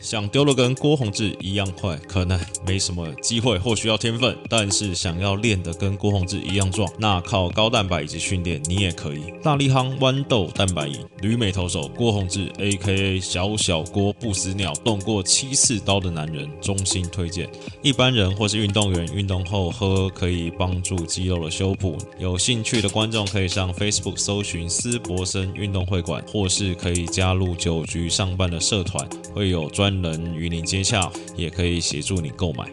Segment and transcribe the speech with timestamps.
[0.00, 4.36] 想丢了跟郭宏志一样快，可能没什么机会，或需要天分。
[4.48, 9.24] 但是想要练得跟郭宏志一样壮，那靠高蛋白以及训练你也可以。
[9.42, 13.18] 大力夯豌豆蛋白饮，旅美投手郭宏志 （A.K.A.
[13.18, 17.50] 小小郭不死鸟）动过七次刀的男人，衷心推荐。
[17.82, 21.98] 一般人或是运动员运动后喝，可以帮助肌肉的修补。
[22.20, 29.04] 有兴趣的观众可以上 Facebook 搜寻斯伯森运动会馆，或是可以加入酒局上班的社团，
[29.34, 29.87] 会有专。
[30.02, 32.64] 人与您接洽，也可以协助你购买。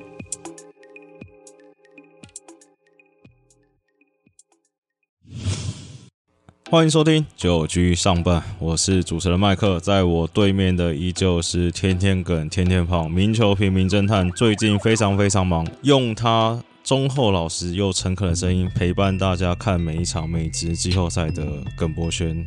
[6.71, 21.45] 欢迎收听九居上半，我是主持人麦克，在我对面的依旧是天天梗、天天胖、名球平民侦探，最近非常非常忙，用他忠厚老实又诚恳的声音陪伴大家看每一场美职季后赛的
[21.77, 22.45] 耿博轩。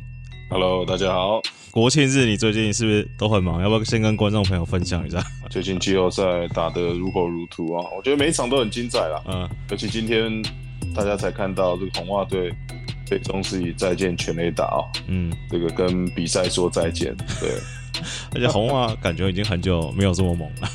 [0.50, 1.42] Hello，大家好。
[1.70, 3.60] 国庆日你最近是不是都很忙？
[3.60, 5.22] 要不要先跟观众朋友分享一下？
[5.50, 7.84] 最近季后赛打得如火如荼啊！
[7.94, 9.22] 我觉得每一场都很精彩啦。
[9.26, 10.42] 嗯，尤其今天
[10.94, 12.50] 大家才看到这个红袜队
[13.04, 14.80] 最终是以再见全垒打啊。
[15.06, 17.14] 嗯，这个跟比赛说再见。
[17.38, 17.50] 对，
[18.34, 20.68] 而且红袜感觉已经很久没有这么猛了。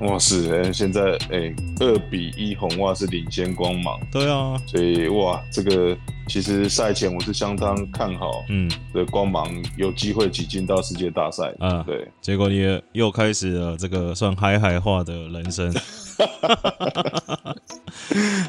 [0.00, 3.98] 哇，是哎，现在哎，二比一红袜是领先光芒。
[4.10, 11.54] 对啊，所以哇，这个其实赛前我是相当看好，嗯，的光芒有机会挤进到世界大赛。
[11.60, 15.72] 嗯，对，结果你又开始了这个算嗨嗨化的人生。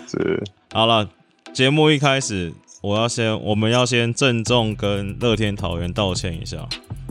[0.07, 1.07] 是，好了，
[1.53, 6.67] 节目一开始，我要先，我们要先郑重跟乐天桃园道歉一下。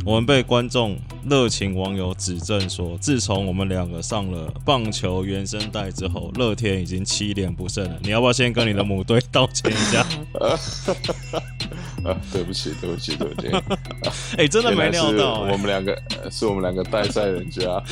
[0.06, 0.98] 我们被观众
[1.30, 7.98] 热情网友指正说，自从我们两个上了棒球原声带之后，乐天已经七连不胜了。
[8.02, 10.06] 你要不要先跟你的母队道歉一下？
[12.04, 13.48] 啊，对不起，对不起，对不起。
[14.36, 15.96] 哎，真的没料到，我们两个
[16.30, 17.82] 是我们两个代赛人家，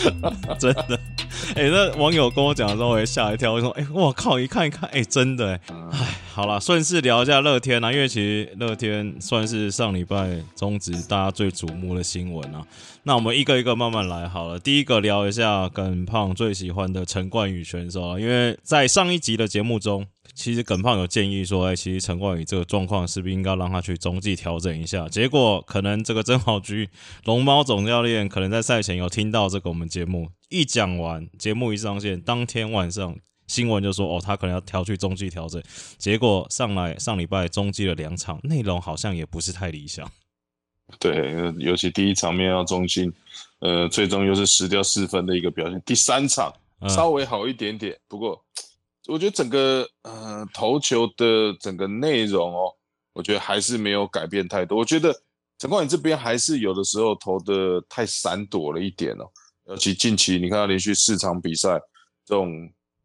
[0.58, 0.98] 真的。
[1.54, 4.38] 哎，那网友跟我讲的时候，我也吓一跳，我说：“哎，我靠！
[4.38, 5.58] 一看一看，哎，真的。”
[5.92, 12.62] 哎，好了，顺势聊一下乐天啊，因为其实乐天算是上礼拜中职大家最瞩目的新闻啊。
[13.04, 14.58] 那我们一个一个慢慢来好了。
[14.58, 20.06] 第一个聊一下耿胖最喜欢的陈冠宇选手啊，因为在上一集的节目中。
[20.34, 25.06] 其实耿胖有建议说，哎，其实陈冠宇这个状况是不是应该让他去中继调整一下？
[25.08, 26.88] 结果可能这个曾豪居
[27.24, 33.14] 龙猫总教练可能在赛前有听到这个我们节目一讲完，节目一上线，当天晚上
[33.46, 35.62] 新闻就说，哦，他可能要调去中继调整。
[35.98, 40.10] 结果上来上礼拜中继了两场，内容好像也不是太理想。
[40.98, 43.12] 对，尤其第一场面要中心，
[43.60, 45.80] 呃，最终又是失掉四分的一个表现。
[45.84, 46.50] 第三场
[46.88, 48.42] 稍微好一点点，不过。
[49.08, 52.72] 我觉得整个呃投球的整个内容哦，
[53.12, 54.78] 我觉得还是没有改变太多。
[54.78, 55.12] 我觉得
[55.58, 59.28] 陈冠宇这边还是有的时候投的太闪躲了一点哦，
[59.66, 61.80] 尤其近期你看他连续四场比赛
[62.24, 62.52] 这种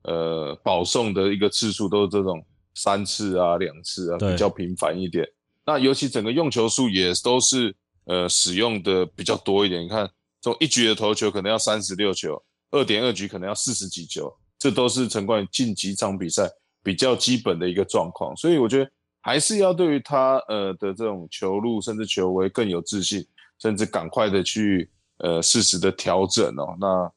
[0.03, 5.28] 呃保送的一个次数都是这种三次啊两次啊比较频繁一点。
[5.66, 7.75] 那尤其整个用球数也都是
[8.06, 9.84] 呃使用的比较多一点。
[9.84, 10.06] 你看
[10.40, 12.41] 这种一局的投球可能要三十六球，
[12.72, 14.31] 二点二局可能要四十几球。
[14.59, 16.50] 这都是陈冠宇近几场比赛
[16.84, 18.90] 比较基本的一个状况，所以我觉得
[19.22, 23.25] 还是要对于他呃的这种球路甚至球威更有自信，
[23.59, 26.75] 甚至赶快的去呃适时的调整哦。
[26.79, 27.12] 那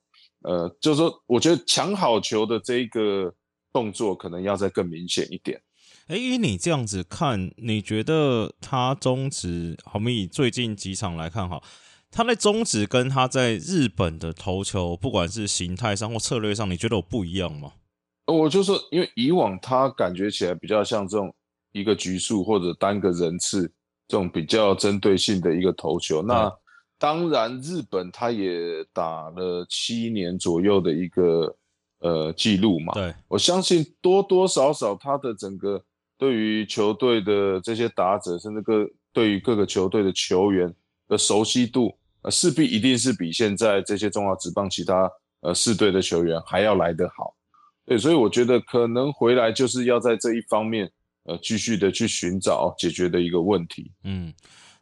[0.50, 3.32] 呃就是说，我觉得抢好球的这一个
[3.72, 5.60] 动作可能要再更明显一点。
[6.08, 11.62] 哎，以你这样子看，你觉得他中职，我们以最近几场来看哈？
[12.10, 17.72] 他在中职跟他在日本的投球，不管是形态上或策略上，你觉得有不一样吗？
[18.26, 21.32] 我就说，因为以往他感觉起来比较像这种
[21.72, 23.72] 一个局数或者单个人次
[24.08, 26.20] 这种比较针对性的一个投球。
[26.22, 26.52] 那
[26.98, 31.56] 当然，日本他也打了七年左右的一个
[32.00, 32.92] 呃记录嘛。
[32.92, 35.82] 对，我相信多多少少他的整个
[36.18, 40.74] 对于球队的这些打者，甚至各对于各个球队的球员
[41.08, 41.96] 的熟悉度。
[42.22, 45.10] 呃，势必一定是比现在这些中华职棒其他
[45.40, 47.34] 呃四队的球员还要来得好，
[47.86, 50.90] 对，所以我觉得可能回来就是要在这一方面
[51.24, 53.90] 呃继续的去寻找解决的一个问题。
[54.04, 54.34] 嗯，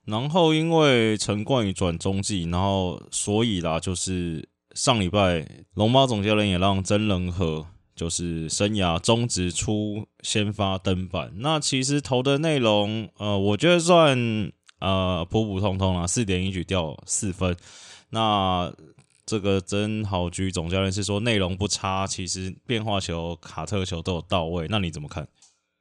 [0.04, 14.50] 然后因为陈冠宇转中继，然后所以啦，就是上礼拜龙猫总教练也让曾仁和就是生涯中职出先发登板，那其实投的内容呃，我觉得算。
[14.80, 17.56] 呃，普普通通啊，四点一局掉四分。
[18.10, 18.72] 那
[19.26, 24.66] 这个曾豪居总教练是说内容不差，其实变化球、卡特球都有到位。
[24.70, 25.26] 那你怎么看？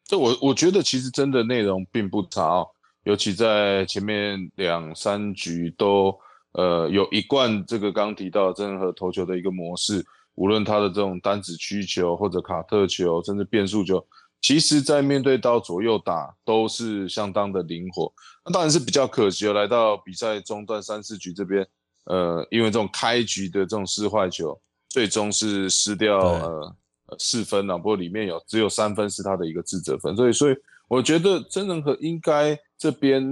[0.05, 2.67] 这我我觉得其实真的内容并不差哦，
[3.03, 6.17] 尤其在前面两三局都
[6.53, 10.05] 呃，有一贯这个刚提到真人和投球的一个模式，
[10.35, 14.03] 无论他的这种单子曲球或者卡特球，甚至变速球，
[14.41, 18.11] 其实在面对到左右打都是相当的灵活。
[18.45, 21.67] 那当然是比较可惜，来到比赛中段三四局这边，
[22.05, 26.75] 呃，因为这种开局的这种失坏球，最终是失掉呃
[27.19, 27.77] 四分啊。
[27.77, 30.55] 不过里面有只有三分是他的一个自责分，所以所以
[30.87, 32.57] 我觉得真人和应该。
[32.79, 33.25] 这边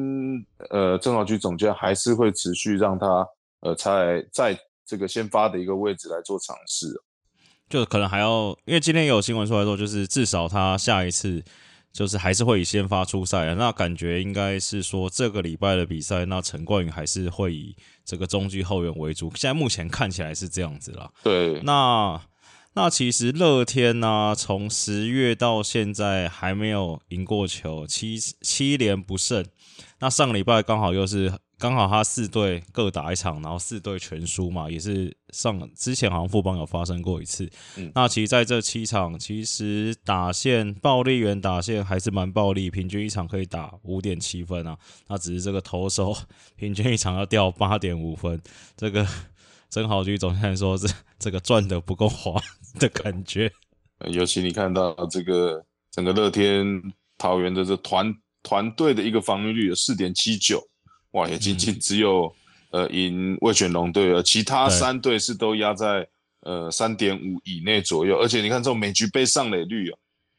[0.72, 3.24] 呃，正好局总监还是会持续让他
[3.60, 6.88] 呃，在在这个先发的一个位置来做尝试，
[7.69, 11.44] 就可能还要，因为今天有新闻出来说，就是至少他下一次
[11.91, 21.12] 就是还是会以先发出赛那感觉应该是说这个礼拜的比赛，那陈冠宇还是会以这个中继后援为主，现在目前看起来是这样子了。
[21.23, 22.21] 对，那。
[22.77, 29.45] 那其实乐天呢，从十月到现在还没有赢过球，七七连不胜。
[30.01, 37.50] 那上个礼拜刚好又是刚好他四队各打一场，然后四队全输嘛，也是上之前好像富邦有发生过一次。
[37.94, 44.78] 那其实在这七场，其实打线暴力员打线还是蛮暴力，平均一场可以打五点七分啊。
[45.07, 46.16] 那只是这个投手
[46.56, 48.42] 平均一场要掉八点五分，
[48.75, 49.08] 这个。
[49.68, 50.88] 曾豪局总监说：“这
[51.19, 52.40] 这个赚的不够花
[52.80, 53.51] 的感觉，
[54.10, 56.66] 尤其你看到这个整个乐天
[57.18, 60.62] 桃园的这团团队的一个防御率有四点七九，
[61.15, 62.33] 哇，也仅仅只有
[62.71, 66.07] 呃赢魏全龙队了，其他三队是都压在
[66.41, 69.97] 呃三点五以内左右，而且你看这种每局被上垒率啊，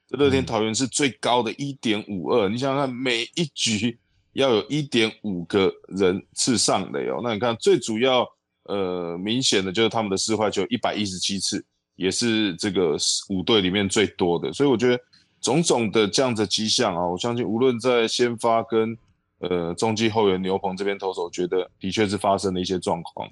[0.08, 3.98] 这乐天桃园是最高的一点五二，你想想看，每一局
[4.34, 8.26] 要有一点五个人次上垒哦，那你看最主要。”
[8.68, 11.64] 呃，明显的就是他们的四坏球一百一十七次，
[11.94, 12.96] 也是这个
[13.28, 14.52] 五队里面最多的。
[14.52, 15.00] 所以我觉得
[15.40, 18.98] 种种的这样的迹象啊，我相信无论在先发跟
[19.48, 23.28] 呃中继后援牛棚这边投手，觉得的确是发生了一些状况。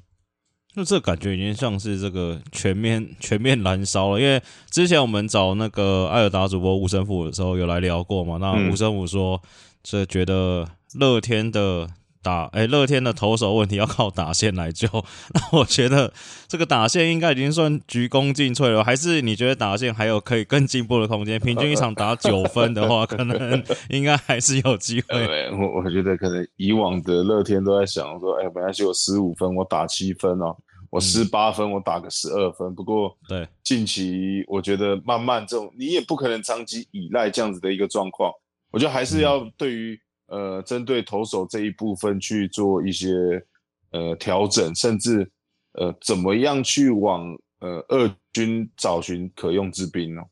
[0.75, 4.21] 那这感觉已经像是这个全面全面燃烧了。
[4.21, 9.41] 因为之前我们找那个艾尔达主播吴生富的时候有来聊过嘛，那吴生富说，
[9.83, 11.89] 这觉得乐天的。
[12.25, 14.89] 打哎，乐天的投手问题要靠打线来救。
[15.35, 16.11] 那我觉得
[16.49, 21.39] 这个打线应该已经算鞠躬尽瘁了，还是你觉得打线还有可以更进步的空间？
[21.39, 25.51] 平均一场打九分的话，可能应该还是有机会。
[25.51, 30.57] 我我觉得可能以往的乐天都在想说，哎，本来是有十五分，我打七分哦，
[30.89, 32.75] 我十八分，我打个十二分。
[32.75, 38.33] 不过对近期，我觉得慢慢这种你也不可能长期依赖这样子的一个状况。
[38.71, 40.01] 我觉得还是要对于。
[40.27, 43.09] 呃，针对投手这一部分去做一些
[43.91, 45.31] 呃调整，甚至
[45.73, 50.23] 呃怎么样去往呃二军找寻可用之兵呢？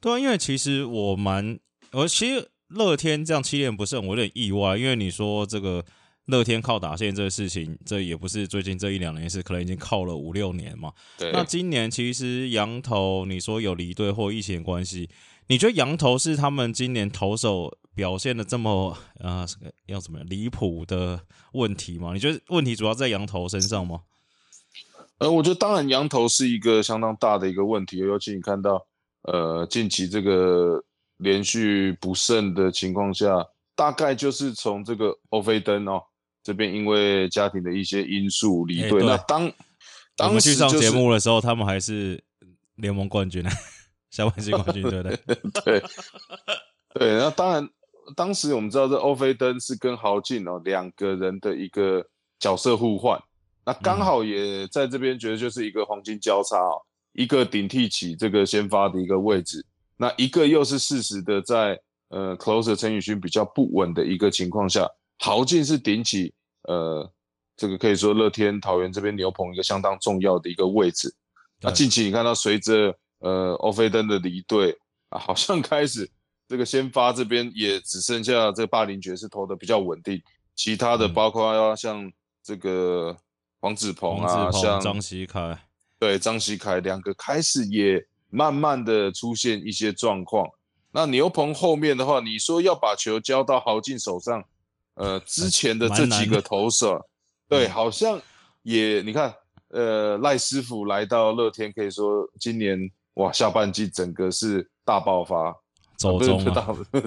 [0.00, 1.58] 对啊，因为其实我蛮，
[1.92, 5.84] 我其实乐天这样七连不胜，我有点意外，因为你说这个
[6.26, 10.92] 乐天靠打线这个事情，这也不是最近这一两年是可能已经靠了五六年嘛。
[11.18, 11.32] 对。
[11.32, 15.08] 那今年其实羊头，你说有离队或疫情关系，
[15.48, 17.76] 你觉得羊头是他们今年投手？
[17.98, 19.44] 表现的这么啊，
[19.86, 22.12] 要怎么样离谱的问题吗？
[22.14, 24.02] 你觉得问题主要在羊头身上吗？
[25.18, 28.80] 呃，我觉得当然羊头是一个相当大的一个问题，尤其你看到
[29.22, 30.80] 呃近期这个
[31.16, 36.00] 连续不胜的情况下，大概就是从这个欧菲登哦
[36.44, 39.04] 这边因为家庭的一些因素离队。
[39.04, 39.52] 那当
[40.14, 42.22] 当时去上节目的时候，他们还是
[42.76, 43.50] 联盟冠军呢，
[44.10, 45.18] 下半季冠军，对不对？
[45.64, 45.82] 对
[46.94, 47.68] 对，那当然。
[48.16, 52.02] 当时我们知道这欧菲登是跟豪进哦两个人的一个
[52.38, 53.22] 角色互换，
[53.66, 56.80] 那刚好也在这边觉得就是一个黄金交叉哦，
[57.12, 59.62] 一个顶替起这个先发的一个位置，
[59.98, 64.88] 那一个又是适时的在呃 closer 陈宇勋比较不稳的一个情况下，
[65.18, 67.06] 豪进是顶起呃
[67.58, 71.14] 这个可以说乐天桃园这边牛棚一个相当重要的一个位置。
[71.60, 76.10] 那近期你看到随着呃欧菲登的离队啊，好像开始。
[76.46, 80.18] 这个先发这边也只剩下这个霸凌爵士投的比较稳定，
[80.56, 82.10] 其他的包括要像
[82.42, 83.14] 这个
[83.60, 85.58] 黄子鹏啊，像张熙凯，
[85.98, 90.48] 对张熙凯两个开始也慢慢的出现一些状况。
[90.90, 94.42] 那牛棚后面的话，你说要把球交到豪进手上，
[94.94, 96.98] 呃，之前的这几个投手，
[97.46, 98.18] 对，好像
[98.62, 99.34] 也你看，
[99.68, 105.54] 呃，赖师傅来到乐天，可以说今年哇下半季整个是大爆发。
[105.98, 106.54] 走中啊，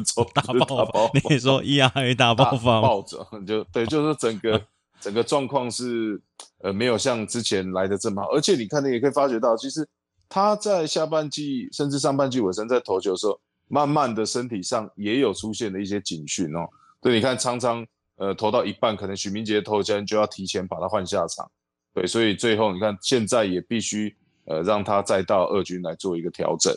[0.03, 1.10] 走 大爆发。
[1.30, 4.62] 你说 ERA 大爆发，暴走就对，就是整个
[5.00, 6.22] 整个状况是
[6.62, 8.30] 呃没有像之前来的这么好。
[8.34, 9.88] 而且你看，你也可以发觉到，其实
[10.27, 13.39] 他在下半季甚至上半季尾声在投球的时候，
[13.70, 16.68] 慢慢的身体上也有出现了一些警讯哦。
[17.01, 17.88] 对，你看常常
[18.18, 21.50] 呃投到一半，可能许明杰投球就要提前把他换下场。
[21.94, 24.13] 对，所以最后你看现在也必须
[24.45, 26.74] 呃让他再到二军来做一个调整。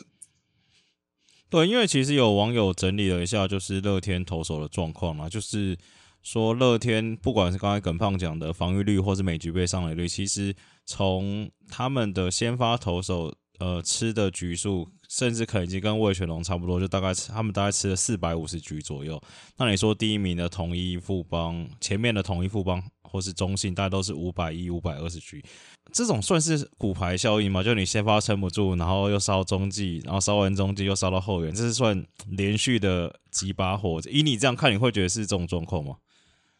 [1.49, 5.77] 对，因为其实有网友整理了一下，就是乐天投手的状况嘛，就是
[6.21, 10.53] 说乐天不管是刚才耿胖讲的防御率，或是每局被上垒率，其实
[10.85, 19.21] 从他们的先发投手呃吃的局数，甚至可能已经跟魏全龙差不多，就大概他们大概吃了四百五十局左右。
[19.55, 25.45] 那你说第一名的统一富邦，前面的统一富邦或是中信，大概都是五百一、五百二十局。
[25.91, 27.63] 这种算是骨牌效应吗？
[27.63, 34.01] 就你先发撑不住，然后又烧中继，然后烧完中继又烧到后援，这是算连续的几把火。
[34.09, 35.95] 以你这样看，你会觉得是这种状况吗？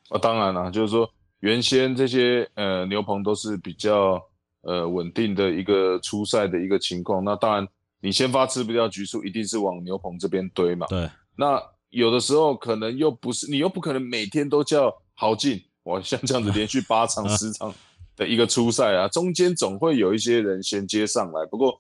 [0.10, 4.22] 啊，当然了，就是说原先这些呃牛棚都是比较
[4.62, 7.24] 呃稳定的一个初赛的一个情况。
[7.24, 7.68] 那当然，
[8.00, 10.88] 你先发吃不掉局数，一定是往牛棚这边堆嘛。
[10.88, 11.10] 对。
[11.36, 17.74] 那有的时候可能又不是，你又不可能每天都叫豪进，哇，像这样子连续八场 十场。
[18.16, 21.78] 的一个初赛啊，中间总会有一些人衔接上来，不过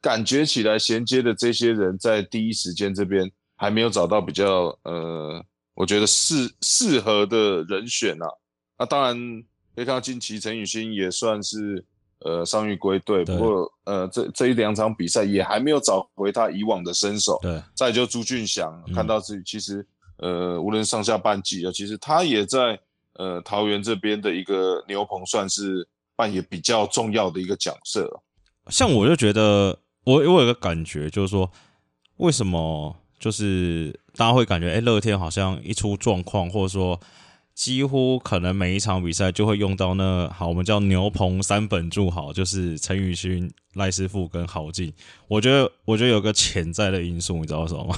[0.00, 5.42] 感觉起来衔接的这些人在第一时间这边还没有找到比较呃，
[5.74, 8.26] 我觉得适适合的人选呐。
[8.78, 9.16] 那当然
[9.74, 11.84] 可以看到近期陈雨欣也算是
[12.20, 17.38] 呃伤愈归队，不过呃这这一两场比赛也还没有找回他以往的身手。
[17.40, 19.84] 对，再就朱俊祥看到自己其实
[20.18, 22.78] 呃无论上下半季啊，其实他也在。
[23.18, 28.22] 呃，桃园这边的一个牛棚算是扮演比较重要的一个角色。
[28.68, 31.50] 像我就觉得，我我有个感觉，就是说，
[32.18, 37.00] 为什么就是大家会感觉，哎，乐天好像一出状况，或者说
[37.54, 44.92] 几乎可能每一场比赛就会用到那好，我们叫牛棚三本柱，好，就是陈宇勋、赖师傅跟郝进。
[45.26, 47.96] 我觉得，我觉得有个潜在的因素，你知道什么吗？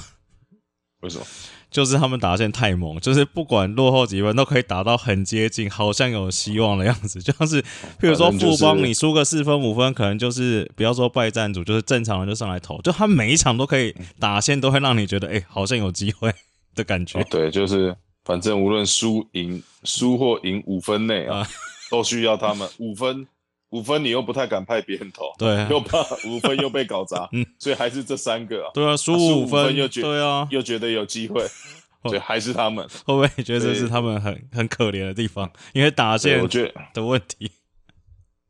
[1.01, 1.25] 为什么？
[1.71, 7.21] 就是他们打线太猛，就是不管落后几分都可以打到很接近，好像有希望的样子。
[7.23, 16.33] 就像是，譬如说富邦，你输个四分五分，可能就是不要说败战组，就是正常人就上来投，就他每一场都可以打线，都会让你觉得，哎，好像有机会
[16.75, 17.23] 的感觉。
[17.29, 21.47] 对，就是反正无论输赢，输或赢五分内啊，
[21.89, 23.25] 都需要他们五分。
[23.71, 28.71] 五分你又不太敢派别人投，对，又怕五分又被搞砸， 嗯，所以还是这三个啊。
[28.73, 31.41] 对啊，输五分又觉对啊，又觉得有机会，
[32.03, 32.85] 所以还是他们。
[33.07, 35.49] 会不会觉得这是他们很很可怜的地方？
[35.73, 37.49] 因为打线我觉得的问题。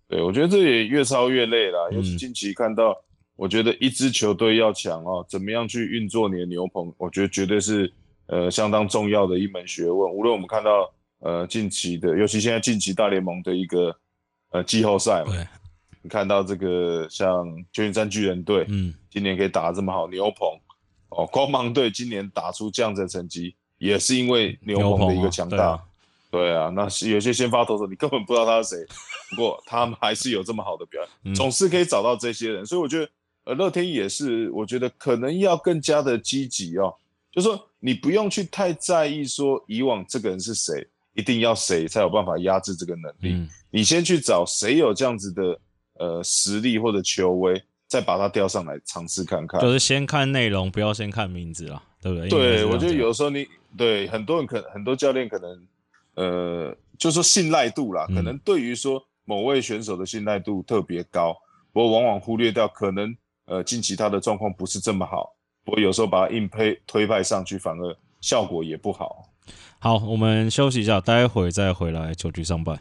[0.08, 1.92] 对，我觉得这也越操越累了。
[1.92, 2.98] 尤其近期看到，
[3.36, 7.94] 我觉得一支球队要强哦，怎么样去运作你的牛棚，我觉得绝对是
[8.26, 10.12] 呃相当重要的一门学问。
[10.12, 13.96] 无论我们看到呃近期的，尤其现在近期大联盟的一个。
[14.52, 15.34] 呃，季后赛嘛，
[16.02, 20.48] 你看到这个像旧金山巨人队，嗯，今年可以打得这么好，牛棚。
[21.10, 25.78] 哦，光芒队今年打出这样子的成绩，也是因为牛棚的一个强大，
[26.30, 28.86] 对啊，那有些先发投手你根本不知道他是谁，
[29.36, 33.10] 不过他们还是有这么好的表现，总是可以找到这些人，所以我觉得
[33.44, 36.96] 呃，乐天也是，我觉得可能要更加的积极哦，
[37.30, 40.88] 就说你不用去太在意说以往这个人是谁。
[41.14, 43.48] 一定要谁才有办法压制这个能力？
[43.70, 45.60] 你先去找谁有这样子的
[46.00, 49.60] 呃实力或者球威，再把他调上来尝试看看。
[49.62, 52.30] 就是先看内容，不要先看名字啦，对不对？
[52.30, 55.68] 对，我觉得有时候你对很多人可很多教练可能
[56.16, 61.36] 呃，就说信赖度啦，可能对于说某位选手的信赖度特别高，
[61.72, 63.16] 不过往往忽略掉可能
[63.46, 69.30] 呃近期他的状况不是这么好，不过有时候把他硬推推派上去，反而效果也不好。
[69.80, 72.78] 好，我们休息一下，待会再回来九局上半。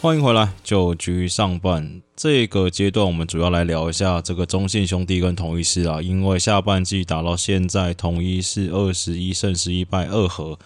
[0.00, 10.56] 欢迎回来，九局上半这个阶段，我们主要来聊一下这个中信兄弟跟统一师啊，因为下半季打到现在，统一是二十一胜十一败二和，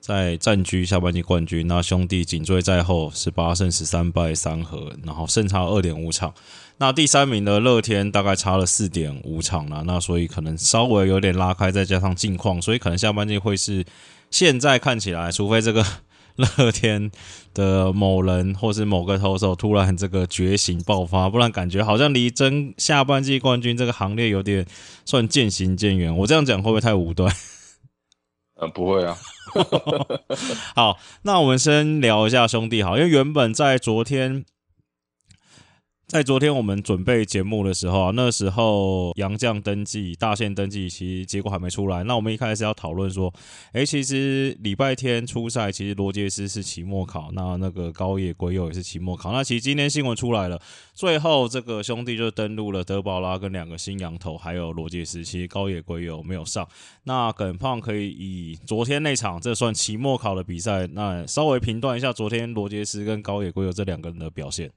[0.00, 1.68] 在占据下半季冠军。
[1.68, 6.34] 那兄弟紧追在后，十八胜十三败三和，然后胜差二点五场。
[6.78, 13.84] 那第三名的乐天大概差了四点五场了，那所以可能稍微有点拉开，再加上近况，所以可能下半季会是
[14.30, 15.84] 现在看起来，除非这个
[16.34, 17.08] 乐天
[17.54, 24.66] 的某人或是某个投手突然这个觉醒爆发，不然感觉好像离争下半季冠军这个行列有点
[25.04, 26.16] 算渐行渐远。
[26.18, 27.32] 我这样讲会不会太武断？
[28.58, 29.16] 呃，不会啊。
[30.74, 34.44] 好，那我们先聊一下兄弟好，因为原本在昨天。
[36.12, 42.04] 在昨天我们准备节目的时候啊，那时候杨将登记、大线登记，其实结果还没出来。
[42.04, 43.32] 那我们一开始要讨论说，
[43.72, 49.32] 哎，其实礼拜天初赛，其实罗杰斯是期末考，那那个高野圭佑也是期末考。
[49.32, 50.60] 那其实今天新闻出来了，
[50.92, 55.24] 最后这个兄弟就登录了德保拉跟两个新羊头，还有罗杰斯。
[55.24, 56.68] 其实高野圭佑没有上。
[57.04, 64.70] 那耿胖可以以昨天那场这算期末考的比赛，那稍微评断一下昨天罗杰斯跟高野圭佑这两个人的表现。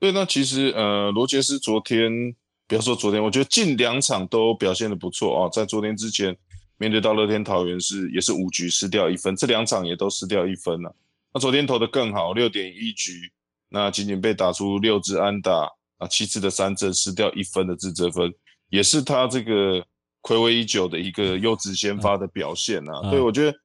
[0.00, 2.32] 对，那其实呃，罗杰斯昨天，
[2.68, 5.48] 不要说昨天，我觉得近两场都表现的不错啊。
[5.52, 6.36] 在昨天之前，
[6.76, 10.94] 面对到乐天桃园是也是五局失掉一分，这两场也都失掉一分了。
[11.34, 13.32] 那昨天投的更好，六点一局，
[13.70, 18.32] 那仅仅被打出六支安打啊，七次的三振，失掉一分的自责分，
[18.70, 19.84] 也是他这个
[20.22, 23.10] 暌违已久的一个优质先发的表现啊。
[23.10, 23.58] 对，我觉得，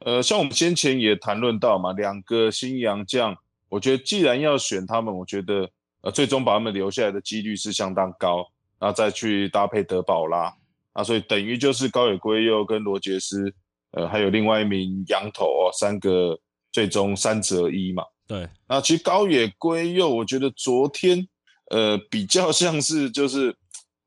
[0.00, 3.36] 呃，像我们先前也谈论到嘛，两个新洋将，
[3.68, 5.70] 我觉得既然要选他们，我觉得。
[6.02, 8.46] 呃，最终把他们留下来的几率是相当高，
[8.78, 10.54] 然后再去搭配德保拉，
[10.92, 13.52] 啊，所以等于就是高野圭佑跟罗杰斯，
[13.90, 16.38] 呃，还有另外一名羊头哦，三个
[16.70, 18.04] 最终三折一嘛。
[18.28, 21.26] 对，那其实高野圭佑，我觉得昨天
[21.70, 23.56] 呃比较像是就是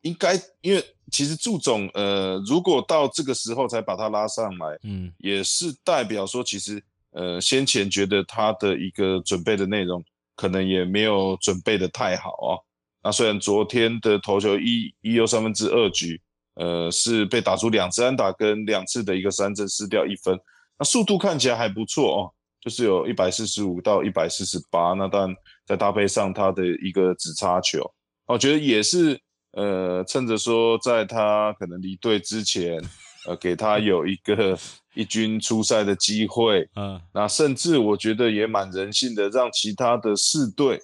[0.01, 6.81] 应该，因为其实祝总呃如果到这个时候才把他拉上来，嗯，也是代表说其实
[7.11, 10.01] 呃先前觉得他的一个准备的内容。
[10.39, 12.55] 可能也没有准备的太好啊。
[13.03, 16.21] 那虽然昨天的投球一一又三分之二局，
[16.55, 20.39] 呃，是被打出两次安打跟两次的一个三振失掉一分。
[20.77, 22.31] 那速度看起来还不错哦，
[22.61, 24.93] 就是有一百四十五到一百四十八。
[24.93, 27.83] 那但再搭配上他的一个直插球，
[28.25, 29.19] 我觉得也是
[29.51, 32.81] 呃，趁着说在他可能离队之前，
[33.25, 34.57] 呃，给他有一个。
[34.95, 40.81] 一军出赛的机会，嗯，那甚至我觉得也蛮人性的，让其他的四队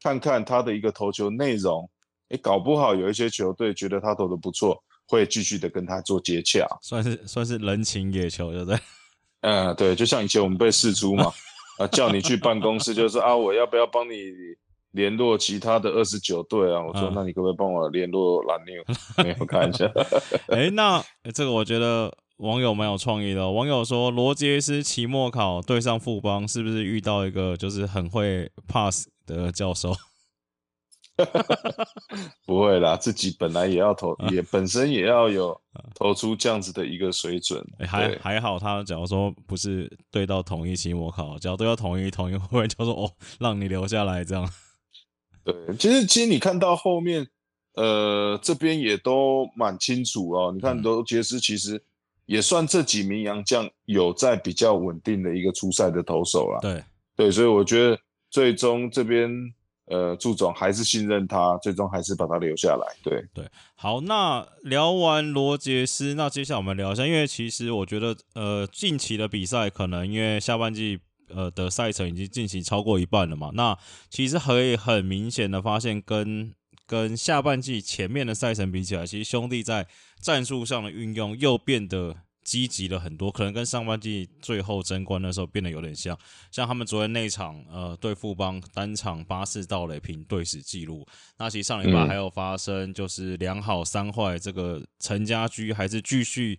[0.00, 1.86] 看看他的一个投球内容，
[2.30, 8.78] 哎，搞不好有一些球队觉得他投的不错，会继续的跟他做接洽，算是算是人情野球，对不对？
[9.42, 11.30] 嗯，对，就像以前我们被试出嘛，
[11.78, 14.14] 啊，叫你去办公室，就是啊，我要不要帮你
[14.98, 16.82] 联络其他的二十九队啊？
[16.82, 18.82] 我说，那你可不可以帮我联络蓝牛？
[19.24, 19.90] 没有看一下，
[20.48, 21.02] 哎， 那
[21.32, 22.12] 这个我觉得。
[22.38, 23.50] 网友蛮有创意的。
[23.50, 29.92] 网友说，罗杰斯期末考对上富邦，是不是遇到一个就是很会 pass 的教授？
[32.46, 35.60] 不会啦，自己本来也要投，也本身也要有
[35.96, 37.60] 投出这样子的一个水准。
[37.88, 44.48] 还还好，他假如说不是对到同一期末考，假如都要同一同一，会就说哦，让你留下来这样？
[45.44, 47.26] 对，其实其实你看到后面，
[47.74, 50.52] 呃，这边也都蛮清楚哦。
[50.54, 51.82] 你看罗杰斯其实。
[52.28, 56.58] 也算这几名洋将有在比较稳定的一个出赛的投手了。
[56.60, 56.84] 对
[57.16, 57.98] 对，所以我觉得
[58.28, 59.30] 最终这边
[59.86, 62.86] 呃，祝总还是信任他，最终还是把他留下来。
[63.02, 71.00] 对对，好，那聊完罗杰斯，那接下来我们聊一下，因为其实我觉得呃，近期的比赛可能因为下半季
[71.34, 73.76] 呃的赛程已经进行超过一半了嘛，那
[74.10, 76.54] 其实可以很明显的发现跟。
[76.86, 79.86] 跟下半季前面的赛程比起来，其实兄弟在
[80.22, 86.18] 战术上的运用又变得积极了很多，可能跟上半季最后争冠的时候变得有点像。
[86.50, 91.06] 像他们昨天那场，呃，对富邦单场八次盗垒平队史纪录。
[91.36, 96.58] 那其实上礼拜还有发生，就是两好三坏，这个陈家驹还是继续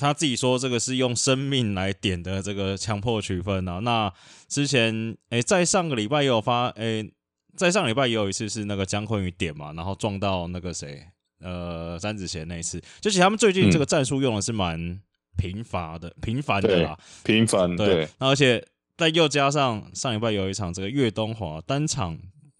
[0.00, 3.78] 他自己说这个是用生命来点的这个强迫取分啊。
[3.80, 4.12] 那
[4.48, 7.12] 之前，诶，在上个礼拜也有发，诶。
[7.56, 11.04] 在上礼拜也有一次是那个姜昆宇点嘛，然后撞到那个谁，
[11.40, 14.98] 呃，詹子贤那一次，就其实他们最近这个战术用的是蛮
[15.36, 18.08] 频繁的，频繁的啦，频繁对。
[18.18, 18.64] 那而且
[18.96, 22.16] 再又加上上礼拜有一场这个岳东华单场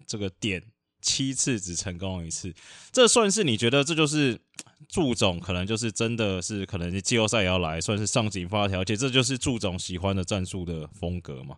[0.07, 0.61] 这个点
[1.01, 2.53] 七次只成功一次，
[2.91, 4.41] 这算是你觉得这就是
[4.93, 11.57] 祝总可能就是真的是可能季后赛也要来，算是上紧发条，而且这就是祝总喜欢的战术的风格嘛。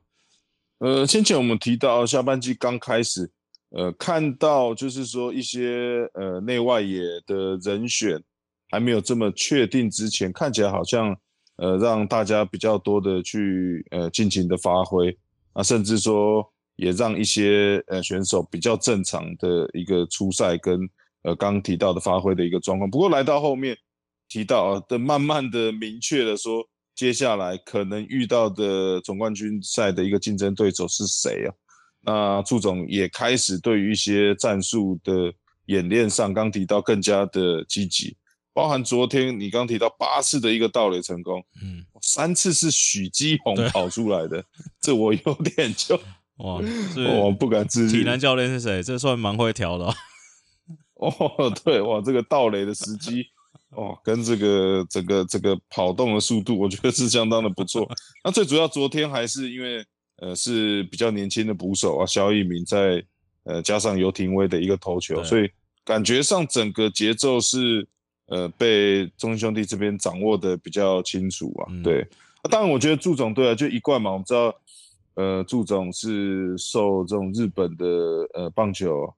[0.78, 3.30] 呃，先前我们提到下半季刚开始，
[3.70, 8.22] 呃，看到就是说一些呃内外野的人选
[8.70, 11.16] 还没有这么确定之前，看起来好像
[11.56, 15.16] 呃让大家比较多的去呃尽情的发挥
[15.54, 20.80] 啊，甚至说也让一些呃选手比较正常的一个出赛跟
[21.22, 22.90] 呃刚提到的发挥的一个状况。
[22.90, 23.76] 不过来到后面
[24.28, 26.66] 提到啊，的慢慢的明确的说。
[26.94, 31.50] 接下来可能遇到的总冠军赛的一个竞争对手是谁啊？
[32.02, 35.32] 那祝总也开始对于一些战术的
[35.66, 38.14] 演练上，刚提到更加的积极，
[38.52, 44.44] 包含昨天你刚提到八次的一个盗垒成功，嗯，三次是许基宏跑出来的，
[44.78, 45.96] 这我有点就
[46.36, 46.60] 哇，
[47.22, 48.00] 我不敢置信。
[48.00, 48.82] 体能教练是谁？
[48.82, 49.86] 这算蛮会调的。
[49.86, 49.94] 哦，
[51.64, 53.24] 对，哇，这个倒垒的时机，
[53.70, 57.88] 哦，跟这个整个这个跑动的速度，我觉得是相当的不错。
[58.22, 59.84] 那最主要，昨天还是因为
[60.18, 63.04] 呃是比较年轻的捕手啊，肖一鸣在
[63.44, 65.50] 呃加上尤廷威的一个投球，所以
[65.84, 67.86] 感觉上整个节奏是
[68.26, 71.66] 呃被中兄弟这边掌握的比较清楚啊。
[71.82, 72.06] 对，
[72.44, 74.54] 那当然我觉得祝总对啊，就一贯嘛，我们知道
[75.14, 77.86] 呃祝总是受这种日本的
[78.34, 79.12] 呃棒球。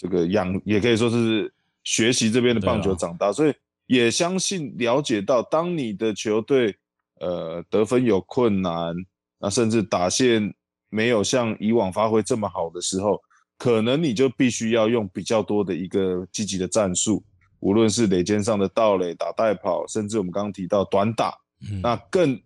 [0.00, 1.52] 这个养也可以说是
[1.84, 3.52] 学习这边的棒球长大，所以
[3.84, 6.74] 也相信了解到，当你的球队
[7.20, 8.94] 呃得分有困难，
[9.38, 10.54] 那甚至打线
[10.88, 13.20] 没有像以往发挥这么好的时候，
[13.58, 17.22] 可能你就必须要用比较多的一个积极的战术，
[17.58, 21.36] 无论是垒肩上的盗垒、打带跑，甚至我们刚刚提到短打，
[21.82, 22.40] 那更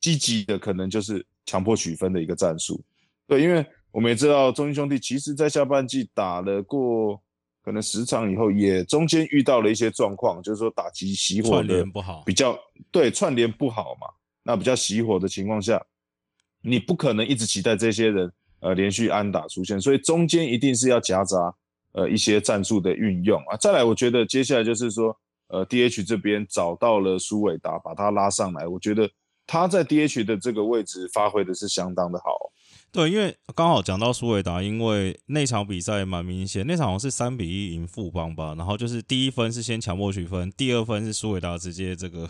[0.00, 2.82] 积极的可能就是强迫取分的一个战术。
[3.26, 3.66] 对，因为。
[3.98, 7.20] 我们也知道，中英兄弟其实在下半季打了过
[7.64, 12.56] 可能十场以后，也中间遇到了一些状况，就是说打击熄火的不好，比较
[12.92, 14.06] 对串联不好嘛。
[14.44, 15.84] 那比较熄火的情况下，
[16.62, 21.52] 你不可能一直期待这些人呃连续安打出现，所以中间一定是要夹杂
[21.90, 23.56] 呃一些战术的运用啊。
[23.56, 25.12] 再来，我觉得接下来就是说，
[25.48, 29.10] 呃，DH 这边找到了苏伟达，把他拉上来，我觉得
[29.44, 32.30] 他在 DH 的这个位置发挥的是相当的好。
[32.90, 38.54] 对，因为刚好讲到苏伟达，因为那场比赛蛮明显，那场好像是三比一赢富邦吧。
[38.56, 42.28] 然后就是第一分是先强迫取分，第二分是苏伟达直接这个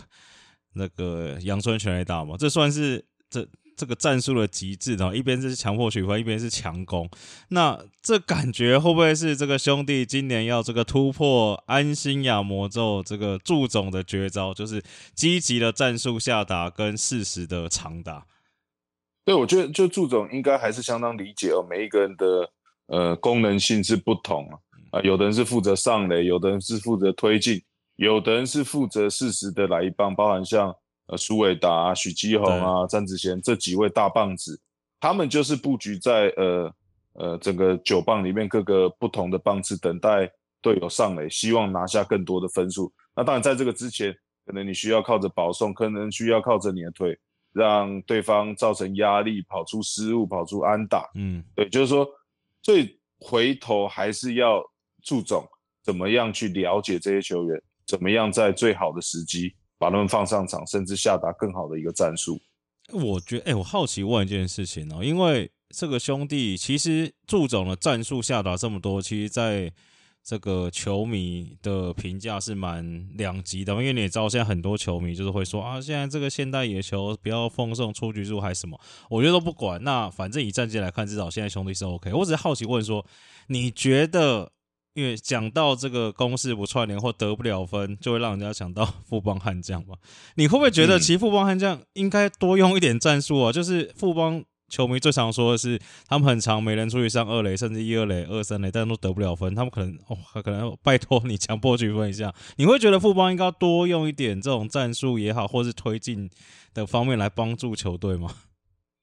[0.73, 5.15] 那个杨春全垒打嘛，这算是这这个战术的极致的。
[5.15, 7.09] 一边是强迫取分，一边是强攻。
[7.47, 14.83] 那这感觉会不会是这个兄弟今年要这个突破安心亚魔咒这个祝总的绝招，就是
[15.15, 18.25] 积极的战术下打跟适时的长打？
[19.25, 22.49] 对，我觉得就祝总应该还是相当理解哦，每一个人的
[22.87, 24.57] 呃功能性是不同啊，
[24.97, 27.61] 啊，有的人是负责上垒，有的人是负责推进，
[27.97, 30.75] 有的人是负责适时的来一棒，包含像
[31.07, 34.59] 呃苏伟达、许基宏啊、詹子贤这几位大棒子，
[34.99, 36.73] 他们就是布局在呃
[37.13, 40.27] 呃整个九棒里面各个不同的棒次，等待
[40.61, 42.91] 队友上垒，希望拿下更多的分数。
[43.15, 44.11] 那当然在这个之前，
[44.45, 47.15] 可能你需要靠着保送，可能需要靠着你的腿。
[47.53, 51.09] 让对方造成压力，跑出失误，跑出安打。
[51.15, 52.07] 嗯，对，就是说，
[52.61, 54.63] 最回头还是要
[55.03, 55.43] 注重
[55.83, 62.39] 怎么样去了解这些球员，怎么样在最好的时机把他们放上场，甚至下达更好的一个战术。
[62.91, 69.71] 我觉得，哎，我好奇问一件事情哦，因为这个兄弟其实祝总的战术下达这么多，其实，在
[70.29, 79.83] 这个球迷的评价是蛮两极的，因为你也知道，现在很多球迷就是会说啊，现在这个现代野球不要奉送出局数还是什么，我觉得都不管。
[79.83, 82.13] 那反正以战绩来看，至少现在兄弟是 OK。
[82.13, 83.03] 我只是好奇问说，
[83.47, 84.51] 你觉得，
[84.93, 89.95] 因为讲到这个公式不串联或得不了分，就会让人家想到富邦悍将嘛？
[90.35, 93.51] 你会不会觉得，其实富邦悍将应该多用一点战术啊？
[93.51, 94.45] 就是富邦。
[94.69, 99.53] 球迷最常说的是，他们很长，没人出去上二垒，甚至一二垒、二三垒，但都得不了分。
[99.55, 102.33] 他们可能哦，可能拜托你强迫取分一下。
[102.57, 106.29] 你会觉得富邦应该多用一点这种战术也好，或是推进
[106.73, 108.29] 的方面来帮助球队吗？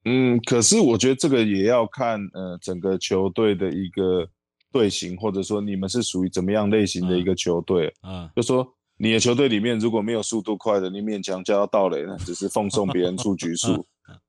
[0.04, 4.28] 嗯，可是我觉得这个也要看呃整个球队的一个
[4.70, 8.30] 队形，或者说你们是属于怎么样类型的一个球队啊？
[8.36, 8.64] 就说
[8.98, 13.84] 你的球队里面如果没有速度快的，你勉强叫到盗垒那，只是奉送别人出局数。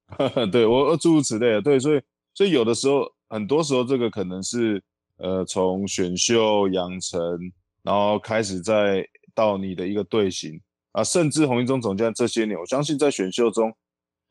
[0.52, 2.02] 对我诸如此类的，对，所以
[2.34, 4.82] 所以有的时候，很多时候这个可能是
[5.18, 7.20] 呃从选秀养成，
[7.84, 10.60] 然后开始再到你的一个队形
[10.94, 13.76] 啊，甚至洪一中总监这些年，我相信在选秀中，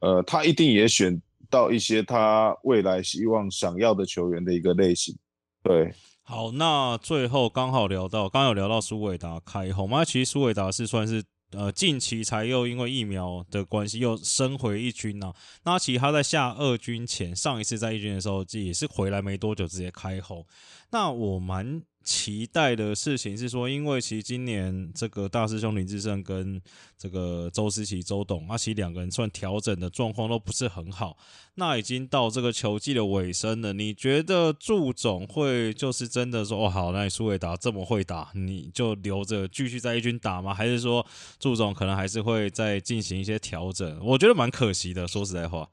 [0.01, 5.15] 呃，他一定也选到一些他未来希望想要的球员的一个类型。
[5.63, 11.23] 对，好，那最后刚好聊到，刚有聊到苏伟达开红嘛，其实苏伟达是算是。
[11.53, 15.33] 呃，近期才又因为疫苗的关系又升回一军呢。
[15.65, 20.45] 那其实他在下二军前，上一次在一军的时候，也是回来没多久直接开红。
[20.91, 21.83] 那我蛮。
[22.07, 26.63] 期待的事情是说，因为其实今年这个大师兄林志胜跟
[26.97, 31.19] 这个周思齐周董，那其实两个人算调整的状况都不是很好。
[31.57, 40.55] 那已经到这个球季的尾声了，你觉得祝总会就是真的说哦好，那你苏伟达这么会打，你就留着继续在一军打吗？
[40.55, 41.05] 还是说
[41.41, 43.99] 祝总可能还是会再进行一些调整？
[44.05, 45.69] 我觉得蛮可惜的，说实在话。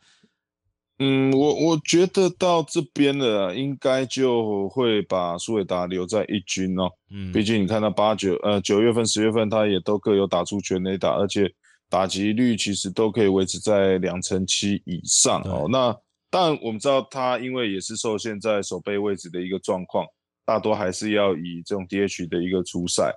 [0.99, 6.89] 嗯，我我觉得到这边了，应该就会把苏伟达留在一军哦。
[7.09, 11.51] 嗯，毕竟你看到八九呃九月份、十月份，他也都各有打出全垒打，而且
[11.89, 15.67] 打击率其实都可以维持在两成七以上哦。
[15.69, 15.95] 那
[16.29, 20.05] 但我们知道他因为也是受限在守备位置的一个状况，
[20.45, 23.11] 大多还是要以这种 DH 的一个出赛。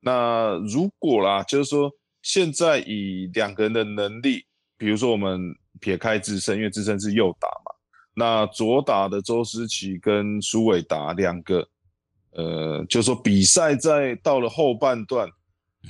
[0.00, 1.90] 那如果啦，就是说
[2.22, 4.44] 现在以两个人的能力，
[4.76, 7.72] 比如说我们撇开自身，因为自身是右打嘛，
[8.14, 11.68] 那左打的周思齐跟苏伟达两个，
[12.32, 15.28] 呃，就是说比赛在到了后半段，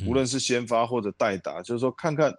[0.07, 2.33] 无论是先发或者代打，就是说看看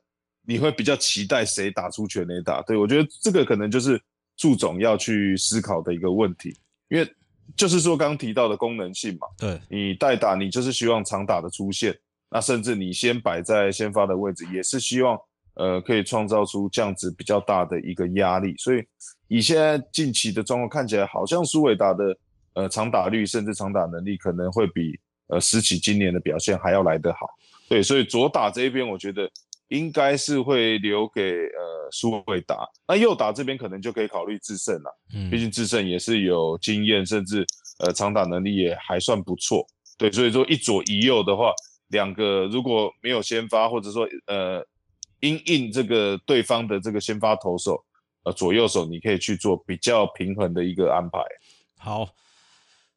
[0.43, 2.61] 你会比较期待谁打出全垒打。
[2.63, 4.01] 对我觉得这个可能就是。
[4.37, 6.57] 祝总要去思考的一个问题，
[6.89, 7.07] 因为
[7.55, 11.95] 就是说刚提到的功能性嘛，对你代打，你就是希望长打的出现，
[12.27, 15.19] 那甚至你先摆在先发的位置，也是希望
[15.55, 18.55] 呃可以创造出这样子比较大的一个压力。
[18.57, 18.83] 所以
[19.27, 22.17] 以现在近期的状况看起来，好像苏伟达的
[22.53, 27.27] 呃长打率甚至长打能力可能会比呃石起今年的表现还要来得好。
[27.69, 29.29] 对，所以左打这一边，我觉得。
[29.71, 37.45] 应该是会留给呃苏伟达，那右打这边可能就可以考虑智胜了，嗯，毕竟智胜也是有经验，甚至
[37.79, 39.65] 呃长打能力也还算不错，
[39.97, 41.53] 对，所以说一左一右的话，
[41.87, 44.61] 两个如果没有先发，或者说呃
[45.21, 47.83] 因应这个对方的这个先发投手，
[48.23, 51.19] 呃左右手你可以去做比较平衡的一个安排，
[51.79, 52.09] 好。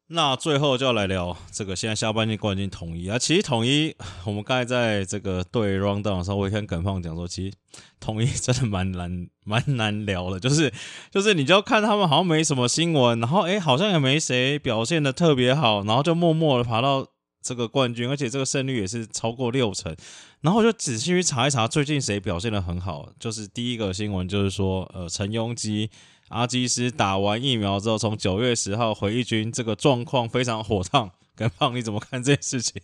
[0.07, 3.17] 那最后就要来聊这个，现在下半季冠军统一啊。
[3.17, 7.57] 其实统一，我们刚才在这个对 round down 的时候，我跟耿胖讲说，其实
[7.99, 10.71] 统一真的蛮难蛮难聊的，就是
[11.09, 17.07] 就是你就要看他们好像没什么新闻，然后诶好像也没谁表现的特别好，然后就默默的爬到
[17.45, 19.95] 这个冠军，而且这个胜率也是超过六成。
[20.41, 25.91] 然后我就仔细去查一查，最近谁表现的很好，就是第一个新闻就是说，呃，陈庸基。
[26.29, 31.11] 阿基斯打完疫苗之后，从九月十号回一军，这个状况非常火烫。
[31.35, 32.81] 跟胖，你怎么看这件事情？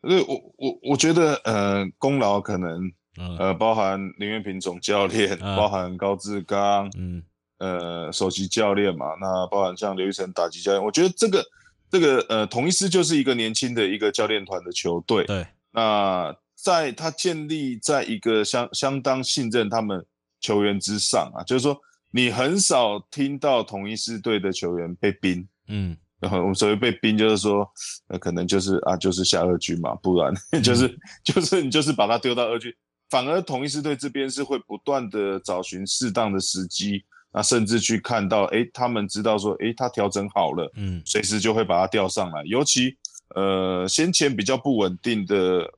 [0.00, 2.90] 呃，我我我觉得，呃，功劳可能，
[3.38, 7.22] 呃，包含林元平总教练，包含高志刚，嗯，
[7.58, 11.44] 呃，首席教练嘛，那包含像刘玉成打击教练，我觉得这个
[11.90, 15.24] 这个呃，同一师就是一个年轻的一个教练团的球队。
[15.24, 20.04] 对，那在他建立在一个相相当信任他们
[20.40, 21.78] 球员之上啊，就是说。
[22.12, 27.64] 你很少听到同一师队的球员被冰，嗯，然后我们所谓被冰，就是说，
[28.08, 32.74] 呃，可能就是啊，就是下二军嘛，不然就是就是你就是把他丢到二军，
[33.10, 42.42] 反而同一师队这边是会不断的找寻适当的时机，那甚至去看到，哎，他们知道说，哎，他调整好了，嗯，随时就会把他调上来。
[42.44, 42.96] 尤其，
[43.36, 45.72] 呃，先前比较不稳定的，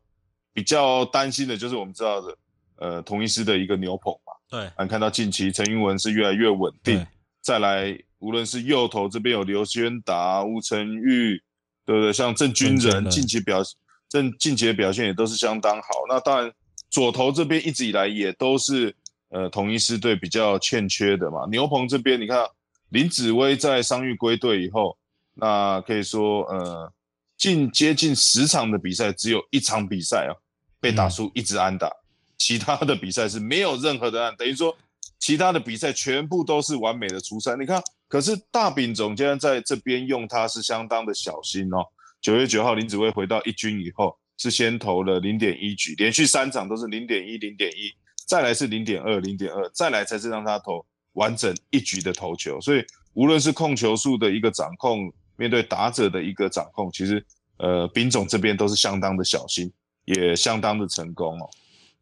[0.54, 2.36] 比较担心的就是我们知道的，
[2.76, 4.32] 呃，同一师的一个牛棚嘛。
[4.48, 7.06] 对，俺看到近期陈英文是越来越稳定，
[7.42, 11.42] 再来无论是右头这边有刘轩达、吴成玉，
[11.84, 12.12] 对不对？
[12.12, 13.62] 像郑军人近期表
[14.08, 15.88] 郑近期的表现也都是相当好。
[16.08, 16.52] 那当然
[16.90, 18.94] 左头这边一直以来也都是
[19.32, 21.46] 呃同一师队比较欠缺的嘛。
[21.50, 22.46] 牛棚这边你看
[22.90, 24.96] 林子威在伤愈归队以后，
[25.34, 26.92] 那可以说呃
[27.36, 30.32] 近接近十场的比赛只有一场比赛啊
[30.78, 31.90] 被打出一直安打。
[32.38, 34.76] 其他的比赛是没有任何的安，等于说
[35.20, 37.54] 其他的比赛全部都是完美的出赛。
[37.56, 41.86] 你看，可是大饼总监在这边用他是相当的小心哦。
[42.20, 47.92] 九月九号林子威回到一军以后，是先投了零点一局，连续三场都是零点一、零点一，
[48.26, 52.61] 再来是零点二、零点二，再来才是让他投完整一局的投球。
[52.61, 57.24] 所以无论是控球数的一个掌控，面对打者的一个掌控，其实
[57.58, 59.70] 呃丙总这边都是相当的小心，
[60.04, 61.48] 也相当的成功哦。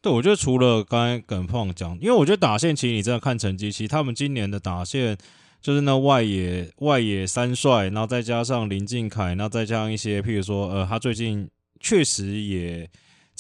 [0.03, 5.19] 对，我觉得除了刚才耿胖讲，因为我觉得打线其实你真的看成绩，其实他们今年的打线
[5.61, 12.89] 就是那外野外野三帅，然后再加上林敬凯，然后再加上一些，譬如说，呃，他最近确实也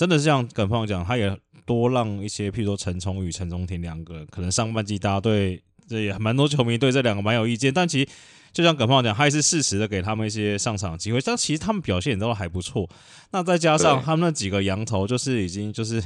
[0.01, 8.09] 真的是像耿胖讲，他也多让一些，譬如说陈冲宇陈忠廷两个，可能上半季大家对这也蛮多球迷对这两个蛮有意见，但其实。
[8.53, 12.91] 就像耿胖讲，他也是适时的给他们一些上场机会，但其实他们表现也都还不错。
[13.31, 16.03] 那再加上他们那几个羊头，就是已经就是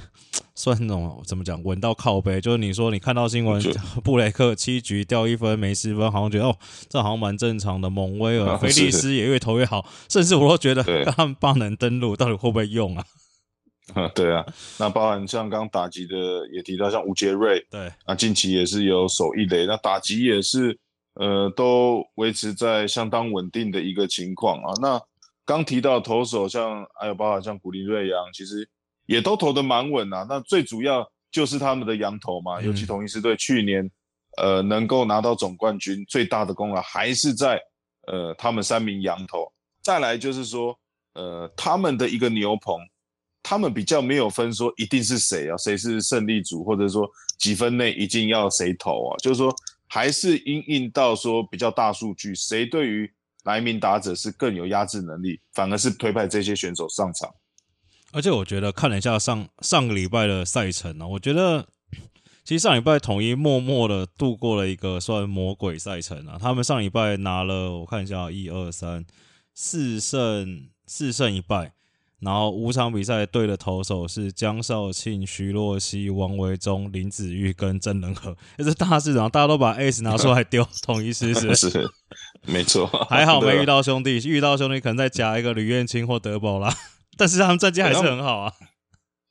[0.54, 2.42] 算那种怎么讲，稳到靠背。
[2.42, 3.62] 就是你说你看到新闻，
[4.04, 6.54] 布雷克七局掉一分没失分，好像觉得哦，
[6.87, 7.88] 这好像蛮正常的。
[7.88, 10.83] 蒙威尔、菲利斯也越投越好，甚至我都觉得
[11.16, 13.07] 他们巴能登陆到底会不会用啊？
[13.92, 14.44] 啊， 对啊，
[14.78, 16.16] 那包含像刚打击的
[16.50, 20.78] 也提到，像吴杰瑞，对，那近期也是有守一垒，那打击也是。
[21.16, 24.74] 呃，都维持在相当稳定的一个情况啊。
[24.82, 25.00] 那
[25.44, 28.68] 刚提到投手，像还有包括像古林瑞阳，其实
[29.06, 30.26] 也都投的蛮稳啊。
[30.28, 33.88] 那最主要就是他们的羊头嘛，尤其同一师队去年，
[34.38, 37.62] 呃，能够拿到总冠军，最大的功劳还是在
[38.08, 39.46] 呃他们三名羊头。
[39.84, 40.76] 再来就是说，
[41.12, 42.80] 呃，他们的一个牛棚，
[43.44, 49.54] 他们比较没有分说一定是谁啊，谁是胜利组，或者说几分内一定要谁投啊，就是说。
[49.87, 53.09] 还是因应到说比较大数据，谁对于
[53.44, 57.33] 哪一名打者是更有压制能力，反而是推派这些选手上场。
[58.11, 61.68] 而且我觉得看了一下上上个礼拜的赛程呢，我觉得
[62.42, 66.38] 其实上礼拜统一默默的度过了一个算魔鬼赛程啊。
[66.40, 69.04] 他们上礼拜拿了我看一下，一二三
[69.52, 71.72] 四胜四胜一败。
[72.24, 81.87] 然后五场比赛对的投手是江少庆、徐若曦、王维忠、林子玉跟曾仁和， 这是大市场，大家都把 S 拿出来丢， 统一狮子是
[82.46, 86.74] 没错，还好没遇到兄弟，遇到兄弟可能再加一个吕彦青或德保啦，
[87.18, 88.52] 但是他们战绩还是很好啊。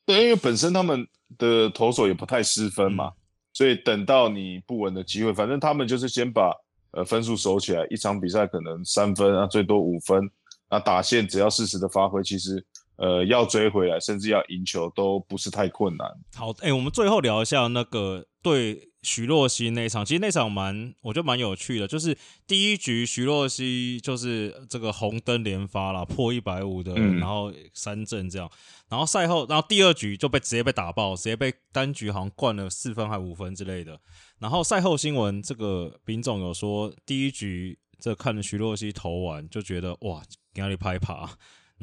[0.05, 1.07] 对，因为本身他们
[1.39, 3.11] 的投手也不太失分嘛，
[3.53, 6.53] 所以等到你不稳的机会，反正他们就是先把
[6.91, 10.29] 呃分数守起来，一场比赛可能三分啊，最多五分，
[10.69, 12.63] 那打线只要适时的发挥，其实。
[12.95, 16.07] 呃，要追回来，甚至要赢球都不是太困难。
[16.35, 21.87] 好，哎，我们最后聊一下那个对徐若曦那场，其实那场蛮，我觉得蛮有趣的。
[21.87, 28.49] 就是第一局徐若曦就是这个红灯连发了，破一百五的，然后三振这样。
[28.89, 33.99] 然后赛后，然后第二局就被直接被打爆，直接被单局好像灌了四分还五分之类的。
[34.39, 40.21] 然后赛后新闻，这个兵总有说，第一局这看着徐若曦投完就觉得哇，
[40.55, 41.27] 压力拍爬。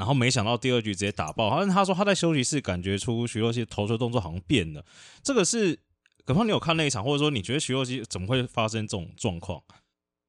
[0.01, 4.83] 然后没想到第二局直接打爆，好像他说他在休息室感觉出徐若曦投球动作好像变了。
[5.23, 5.79] 这个是，
[6.25, 9.63] 可能你有看那一场，或者说你觉得徐若曦怎么会发生这种状况？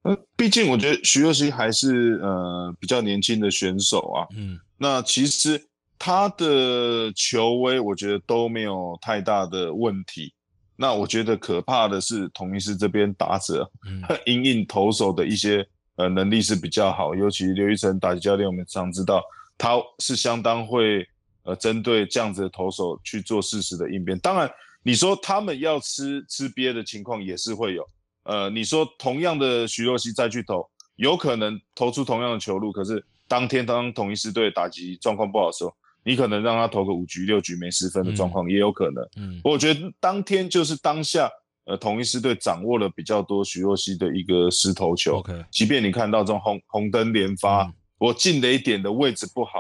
[0.02, 4.28] 呃，毕竟我觉得徐若曦还是呃比较年轻的选手啊。
[4.36, 5.66] 嗯，那其实
[5.98, 10.34] 他的球威我觉得都没有太大的问题。
[10.76, 13.72] 那我觉得可怕的是同一师这边打者，
[14.28, 19.24] 因应投手的一些呃能力是比较好，尤其刘一成打击教练，我们常知道。
[19.62, 21.08] 他是相当会
[21.44, 24.18] 呃针对这样子的投手去做适时的应变。
[24.18, 24.50] 当然，
[24.82, 27.88] 你说他们要吃吃瘪的情况也是会有。
[28.24, 35.72] 呃，你说同样的徐若曦再去投，有可能投出同样的球路，可是当天当统一狮队打击状况不好的时候，
[36.04, 39.08] 你可能让他投个五局六局没失分的状况也有可能。
[39.18, 41.30] 嗯，我觉得当天就是当下，
[41.66, 45.18] 呃，统一狮队掌握了比较多徐若曦的一个失投球。
[45.18, 47.72] OK，即便你看到这种红红灯连发。
[48.02, 49.60] 我进雷点的位置不好，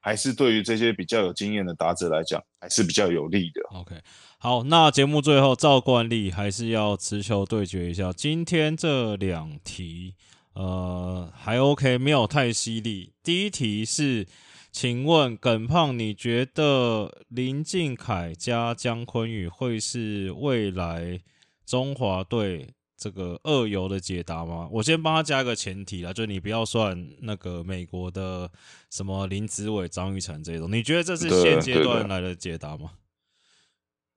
[0.00, 3.60] 还是对于这些比较有经验的打者来讲，还是比较有利的。
[3.78, 3.94] OK，
[4.38, 8.10] 好，那节目最后照惯例还是要持球对决一下。
[8.10, 10.14] 今天这两题，
[10.54, 13.12] 呃，还 OK，没有太犀利。
[13.22, 14.26] 第一题是，
[14.70, 21.20] 请问耿胖，你觉得林敬凯加姜昆宇会是未来
[21.66, 22.70] 中华队？
[23.02, 24.68] 这个二游的解答吗？
[24.70, 28.48] 我先帮他加一个前提啦，就你不要算那个美国的
[28.90, 30.70] 什么林子伟、张玉成这种。
[30.70, 32.92] 你觉得这是现阶段来的解答吗？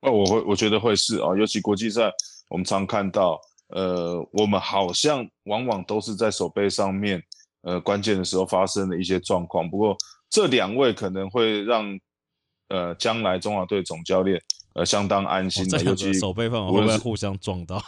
[0.02, 2.12] 哦，我会，我觉得会是啊，尤其国际赛，
[2.48, 7.19] 我们常看到，呃，我们好像往往都是在手背上面，
[7.63, 9.67] 呃，关键的时候发生的一些状况。
[9.67, 9.98] 不过
[10.30, 12.00] 这两位可能会让，
[12.67, 14.39] 呃，将来中华队总教练
[14.76, 17.82] 呃相当安心的，尤其手背范会不会互相撞到？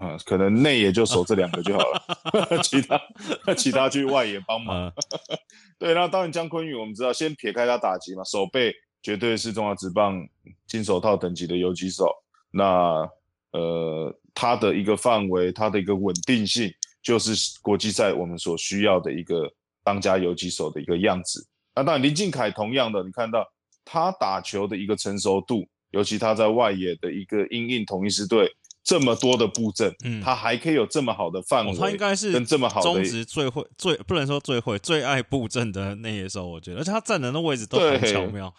[0.00, 4.90] 啊，可能内也就守这两个就好了， 其他其他去外野帮忙。
[5.78, 10.26] 对，那当然姜昆宇，我们知道，先撇开他打击嘛，守备绝对是中华职棒
[10.66, 12.10] 金手套等级的游击手。
[12.50, 13.06] 那
[13.52, 19.52] 呃，他的一个范围，他的一个稳定性，就是国际赛我们所需要的一个
[19.84, 21.46] 当家游击手的一个样子。
[21.74, 23.46] 那当然林敬凯同样的，你看到
[23.84, 28.50] 他打球的一个成熟度，尤其他在外野的一个英印统一师队。
[28.82, 38.52] 这么多的布阵，嗯，他还可以有这么好的范围，他应该是跟这么好的中职最会、最不能说最会、最爱布阵的那些手，我觉得，而且他站人的位置都很巧妙。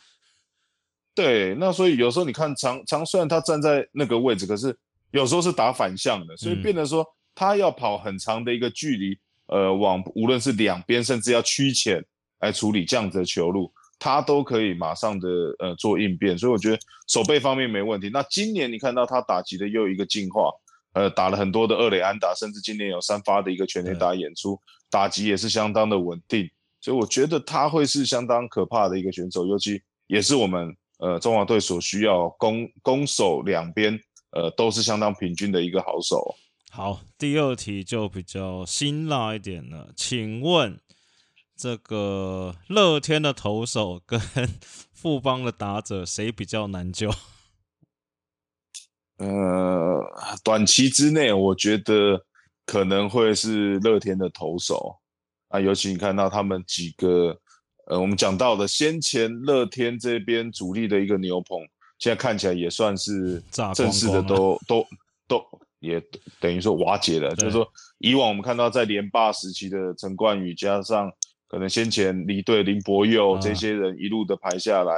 [1.13, 4.77] 对，那所以有时候你看常常，虽然他站在那个位置，可是
[5.12, 7.05] 有时候是打反向的，所以变得说
[7.36, 12.01] 他要跑很长的一个距离，呃，往无论是两边，甚至要曲前
[12.39, 13.73] 来处理这样子的球路。
[14.03, 18.09] 他都可以马上的呃做应变，所以我觉得手背方面没问题。
[18.11, 20.49] 那今年你看到他打击的又一个进化，
[20.93, 24.59] 呃，打了很多的二垒安打，甚至今年有三发的一个全垒打演出，
[24.89, 26.49] 打击也是相当的稳定。
[26.79, 33.93] 所以我觉得他会是相当可怕的一个选手，尤其也是我们呃中华队所需要攻攻守两边
[34.31, 36.35] 呃都是相当平均的一个好手。
[36.71, 40.79] 好，第二题就比较辛辣一点了，请问。
[41.62, 44.19] 这个乐天的投手跟
[44.91, 47.12] 富邦的打者谁比较难救？
[49.17, 50.04] 呃，
[50.44, 52.25] 短期之内我觉得
[52.65, 54.98] 可能会是乐天的投手
[55.50, 57.40] 啊，尤其你看到他们几个，
[57.85, 61.60] 呃，我们讲到的先前乐天这边主力的一个牛棚，
[62.00, 63.40] 现在看起来也算是
[63.75, 64.83] 正式的都都
[65.27, 65.46] 都
[65.77, 66.02] 也
[66.40, 67.35] 等于说瓦解了。
[67.35, 71.12] 就是说，以往我们看到在连霸时期的陈冠宇，加上
[71.52, 74.95] 可能先前离队林柏佑这些人一路的排下来，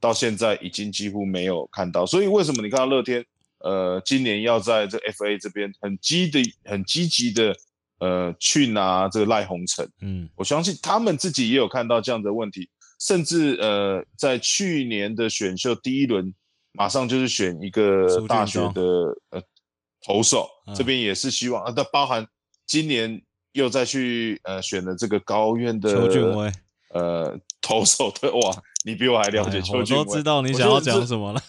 [0.00, 2.06] 到现在已经几乎没有看到。
[2.06, 3.26] 所以为什么你看到乐天，
[3.58, 7.52] 呃，今年要在这 FA 这边很积的、很积极的，
[7.98, 9.84] 呃，去拿这个赖鸿成？
[10.00, 12.70] 嗯，我相信他们自己也有看到这样的问题。
[13.00, 16.32] 甚至呃，在去年的选秀第一轮，
[16.70, 18.82] 马上就是选一个大学的
[19.30, 19.42] 呃
[20.06, 22.24] 投手，这边也是希望啊，那包含
[22.64, 23.20] 今年
[23.56, 26.52] 又再去呃选了这个高院的邱俊威，
[26.90, 31.40] 呃投手的哇，你比我还了解邱俊威，我都知道你想要讲什么了。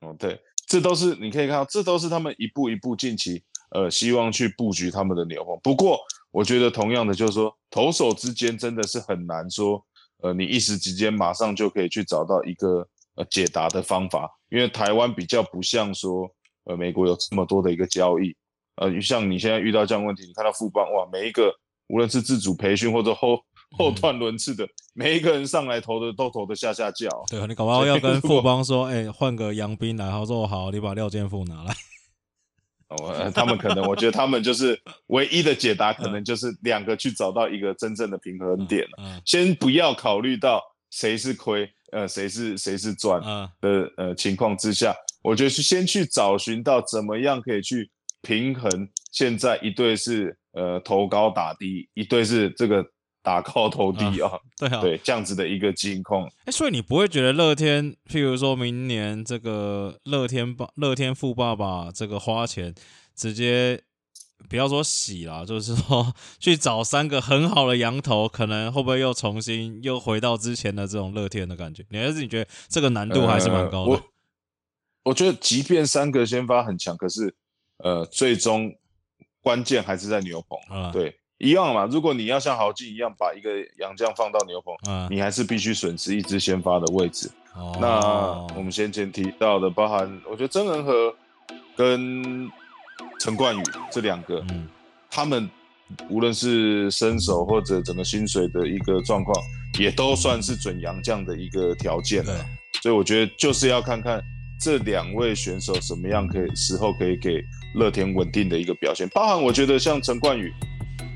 [0.00, 5.58] 哦，对，这都是你可以看到，这都是他们一步一步近期呃希望去布局他们的牛棚。
[5.62, 5.98] 不过
[6.30, 9.84] 我觉得同样的就是说，投手之间真的是很难说。
[10.20, 16.28] 呃，你一时之间马上就可以去找到一个呃解答的方法，因为台湾比较不像说，
[16.64, 18.36] 呃，美国有这么多的一个交易，
[18.80, 21.52] 呃，像你现在遇到这样问题，你看到富邦哇，每一个
[21.88, 23.40] 无论是自主培训或者后
[23.76, 27.08] 后段轮次的，每一个人上来投的都投的下下叫。
[27.28, 31.74] 对啊，你搞不好要跟富邦说，哎，换个杨斌来，他说好，你把廖健富拿来。
[32.88, 39.20] 哦，他们可能，我觉得他们就是唯一的解答，可能就是两个去找到一个真正的平衡点嗯。
[39.26, 43.20] 先不要考虑到谁是亏，呃，谁是谁是赚
[43.60, 47.90] 的呃情况之下，我觉得是先去找寻到怎么样可以去
[48.28, 48.88] 平衡。
[49.10, 52.84] 现在一队是呃投高打低，一队是这个
[53.22, 56.28] 打高投低啊， 对啊，对这样子的一个情况。
[56.44, 62.74] 哎，所以你不会觉得乐天，譬如说明年这个乐天爸、乐天富爸爸这个花钱
[63.16, 63.80] 直接
[64.46, 71.82] 不要说洗了，就是说去找三个很好的羊头，可能会不会又重新又回到之前的这种乐天的感觉？
[71.88, 73.92] 你还是你觉得这个难度还是蛮高的？
[73.92, 74.02] 我
[75.04, 77.34] 我觉得，即便三个先发很强，可是
[77.78, 78.72] 呃，最终
[79.42, 81.14] 关键还是在牛棚啊，对。
[81.38, 84.74] 一样嘛，如果你要像豪进一样把一个洋将放到牛棚，
[85.08, 87.30] 你还是必须损失一支先发的位置。
[87.80, 91.14] 那我们先前提到的，包含我觉得曾仁和
[91.76, 92.50] 跟
[93.20, 94.44] 陈冠宇这两个，
[95.08, 95.48] 他们
[96.10, 99.36] 无论是身手或者整个薪水的一个状况，
[99.78, 102.44] 也都算是准洋将的一个条件了。
[102.82, 104.20] 所以我觉得就是要看看
[104.58, 107.42] 这两位选手什么样可以时候可以给
[107.74, 109.08] 乐天稳定的一个表现。
[109.10, 110.52] 包含我觉得像陈冠宇。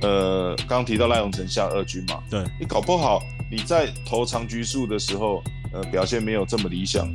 [0.01, 5.41] 呃，刚提到赖鸿成下二军嘛，对你搞不好你在投长局数的时候，
[5.73, 7.09] 呃，表现没有这么理想，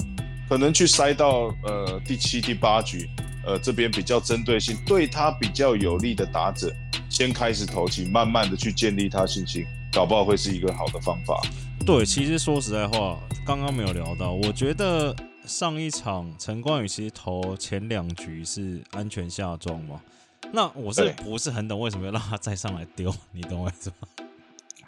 [0.48, 3.10] 可能去塞到呃第七、第八局，
[3.46, 6.74] 呃这边比较针对性，对他比较有利的打者，
[7.10, 11.42] 先开始投起，慢慢的去建立他信心，搞不好会是一个好的方法。
[11.86, 15.14] 对，其实说实在话，刚刚没有聊到，我觉得
[15.48, 20.00] 上一场陈冠宇其实投前两局是安全下庄嘛。
[20.52, 23.14] 那我是不是很懂为什么要让他再上来丢？
[23.32, 24.08] 你懂我意思吗？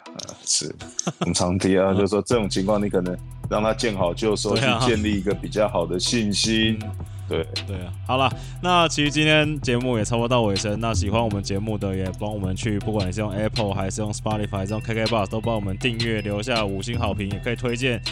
[0.06, 0.74] 呃，是，
[1.20, 3.16] 很常提啊， 就是说这种情况，你可能
[3.48, 6.78] 让他见好就收，去建立一个比较好的信心。
[7.28, 8.28] 对对啊，好了，
[8.60, 10.78] 那其实今天节目也差不多到尾声。
[10.80, 18.02] 那喜欢我们节目的也帮我们去，不管你是用 Apple 还是用 Spotify，还是用 KKBox，都帮我们订阅，留下五星好评，也可以推荐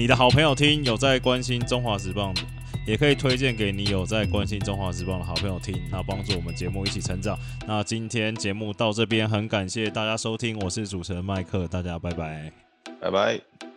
[0.00, 2.40] 你的好朋友听，有在关心中华职棒的。
[2.86, 7.38] 也可以推荐给你有在关心中华之棒的好朋友听，那帮助我们节目一起成长。
[7.66, 12.50] 那今天节目到这边，很感谢大家收听，我是主持人麦克，大家拜拜，
[12.98, 13.69] 拜拜。